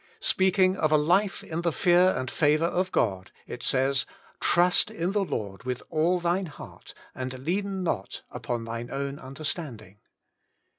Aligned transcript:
Speaking 0.19 0.75
of 0.77 0.91
a 0.91 0.97
life 0.97 1.43
in 1.43 1.61
the 1.61 1.71
fear 1.71 2.07
and 2.17 2.31
favour 2.31 2.65
of 2.65 2.91
God, 2.91 3.29
it 3.45 3.61
says, 3.61 4.07
* 4.25 4.39
Trust 4.51 4.89
in 4.89 5.11
the 5.11 5.23
Lord 5.23 5.61
with 5.63 5.83
all 5.91 6.19
thine 6.19 6.47
heart, 6.47 6.95
and 7.13 7.37
lean 7.45 7.83
not 7.83 8.23
upon 8.31 8.63
thine 8.63 8.89
own 8.89 9.19
understanding.' 9.19 9.99